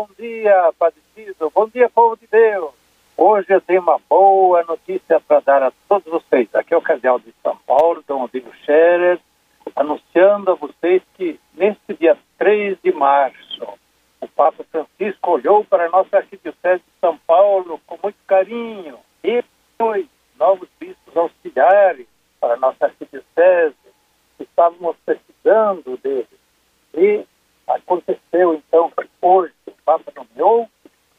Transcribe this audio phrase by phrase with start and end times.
[0.00, 1.52] Bom dia, Padre Ciso.
[1.54, 2.72] Bom dia, povo de Deus.
[3.18, 6.48] Hoje eu tenho uma boa notícia para dar a todos vocês.
[6.54, 9.20] Aqui é o Cardeal de São Paulo, Dom Odilo Scherer,
[9.76, 13.68] anunciando a vocês que neste dia 3 de março,
[14.22, 19.44] o Papa Francisco olhou para a nossa Arquidiocese de São Paulo com muito carinho e
[19.78, 20.06] dois
[20.38, 22.06] novos bispos auxiliares
[22.40, 23.76] para a nossa Arquidiocese,
[24.38, 26.26] estávamos precisando deles.
[26.94, 27.22] E
[27.68, 29.52] aconteceu então que hoje
[29.90, 30.68] Papa nomeou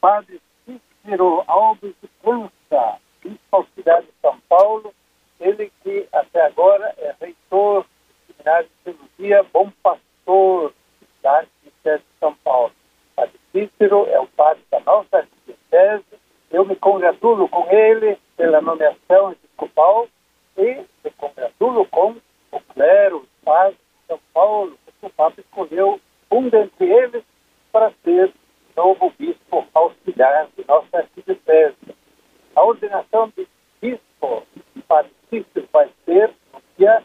[0.00, 4.94] Padre Cícero Alves de França, bispo auxiliar de São Paulo,
[5.38, 10.72] ele que até agora é reitor do Seminário de Teologia Bom Pastor
[11.22, 12.72] da Arquidiocese de São Paulo.
[13.14, 16.18] Padre Cícero é o padre da nossa arquidiocese,
[16.50, 20.08] eu me congratulo com ele pela nomeação episcopal
[20.56, 22.16] e me congratulo com
[22.52, 26.00] o clero, os padres de São Paulo, porque o Papa escolheu
[26.30, 27.22] um dentre eles
[27.70, 28.32] para ser
[28.76, 29.66] novo bispo
[30.22, 31.76] auxiliar de nossa arquidiocese.
[32.54, 33.46] A ordenação de
[33.80, 34.46] bispo
[34.86, 37.02] para Cícero vai ser no dia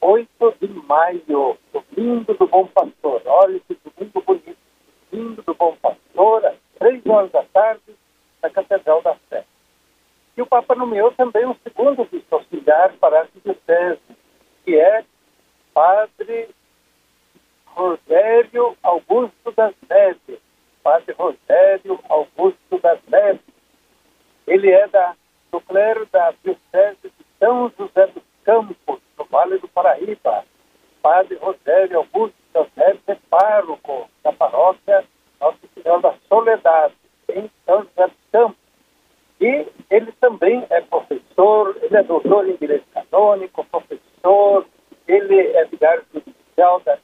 [0.00, 3.22] 8 de maio, domingo do Bom Pastor.
[3.24, 4.58] Olha que domingo bonito,
[5.10, 7.96] domingo do Bom Pastor, às três horas da tarde,
[8.42, 9.44] na Catedral da Sé.
[10.36, 14.00] E o Papa nomeou também um segundo bispo auxiliar para a arquidiocese,
[14.64, 15.04] que é
[15.74, 16.48] Padre
[17.66, 20.40] Rogério Augusto das Neves.
[20.82, 22.27] Padre Rogério Augusto.
[24.48, 25.14] Ele é da,
[25.52, 28.76] do clero da Diocese de São José dos Campos,
[29.18, 30.44] no Vale do Paraíba.
[31.02, 32.34] Padre Rogério Augusto
[32.76, 35.04] Neves é pároco da paróquia
[35.40, 36.94] Nossa Senhora da Soledade,
[37.30, 38.58] em São José dos Campos.
[39.40, 44.66] E ele também é professor, ele é doutor em direito canônico, professor,
[45.06, 46.98] ele é vigário judicial da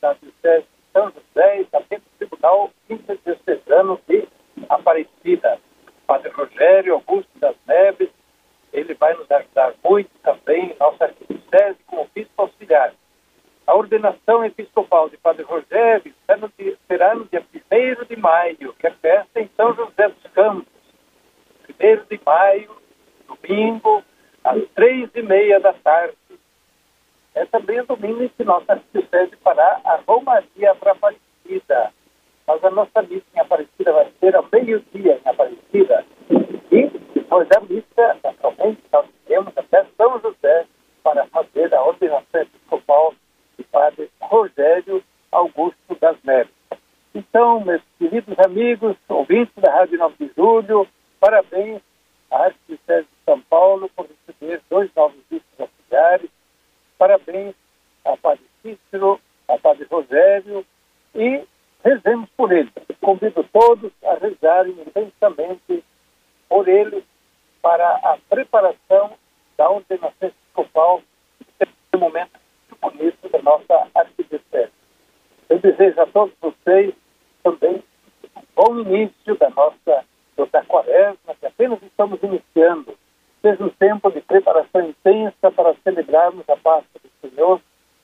[0.00, 4.26] da Diocese de São José e também do Tribunal Interdiocesano de
[4.68, 5.58] Aparecida.
[6.06, 8.08] Padre Rogério Augusto das Neves,
[8.72, 10.74] ele vai nos ajudar muito também,
[11.50, 12.92] arquidiocese, como bispo auxiliar.
[13.66, 16.12] A ordenação episcopal de Padre Rogério
[16.86, 20.66] será no dia 1 de maio, que é festa em São José dos Campos.
[21.68, 22.76] 1 de maio,
[23.28, 24.02] domingo,
[24.42, 26.16] às três e meia da tarde
[27.34, 31.92] é também domingo em que nossa arquidiocese fará a Romaria para Aparecida.
[32.46, 36.04] Mas a nossa missa em Aparecida vai ser ao meio-dia em Aparecida.
[36.72, 40.66] E depois da missa, naturalmente, nós iremos até São José
[41.02, 43.14] para fazer a ordenação episcopal
[43.56, 45.02] de Padre Rogério
[45.32, 46.52] Augusto das Neves.
[47.14, 50.86] Então, meus queridos amigos, ouvintes da Rádio 9 de Julho,
[51.18, 51.80] parabéns
[52.30, 56.30] à Arquidiocese de São Paulo por receber dois novos bispos auxiliares
[57.00, 57.54] Parabéns
[58.04, 60.66] a Padre Cícero, a Padre Rogério
[61.14, 61.42] e
[61.82, 62.70] rezemos por ele.
[63.00, 65.82] Convido todos a rezarem intensamente
[66.46, 67.02] por ele
[67.62, 69.14] para a preparação
[69.56, 71.02] da ordenação episcopal
[71.58, 72.38] nesse momento
[72.68, 74.72] muito bonito da nossa arquidiocese.
[75.48, 76.94] Eu desejo a todos vocês
[77.42, 77.82] também
[78.36, 80.04] um bom início da nossa
[80.50, 82.96] da quaresma, que apenas estamos iniciando
[83.42, 87.60] seja um tempo de preparação intensa para celebrarmos a Páscoa do Senhor,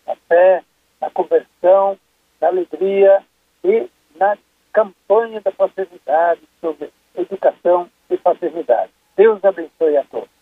[0.07, 0.63] a fé,
[1.01, 1.99] a conversão,
[2.41, 3.23] na alegria
[3.65, 4.37] e na
[4.73, 8.91] campanha da fraternidade sobre educação e paternidade.
[9.17, 10.37] Deus abençoe a todos.